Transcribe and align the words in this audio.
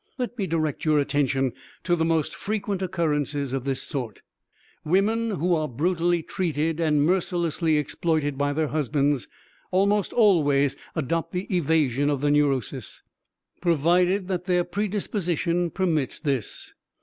Let 0.17 0.35
me 0.35 0.47
direct 0.47 0.83
your 0.83 0.97
attention 0.97 1.53
to 1.83 1.95
the 1.95 2.03
most 2.03 2.33
frequent 2.33 2.81
occurrences 2.81 3.53
of 3.53 3.65
this 3.65 3.83
sort. 3.83 4.23
Women 4.83 5.29
who 5.29 5.53
are 5.53 5.67
brutally 5.67 6.23
treated 6.23 6.79
and 6.79 7.05
mercilessly 7.05 7.77
exploited 7.77 8.35
by 8.35 8.53
their 8.53 8.69
husbands 8.69 9.27
almost 9.69 10.11
always 10.11 10.75
adopt 10.95 11.33
the 11.33 11.45
evasion 11.55 12.09
of 12.09 12.21
the 12.21 12.31
neurosis, 12.31 13.03
provided 13.61 14.27
that 14.27 14.45
their 14.45 14.63
predisposition 14.63 15.69
permits 15.69 16.19
this. 16.19 16.73